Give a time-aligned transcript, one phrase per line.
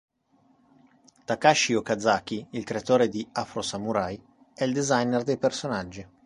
[1.25, 4.19] Takashi Okazaki, il creatore di "Afro Samurai",
[4.51, 6.03] è il designer dei personaggi.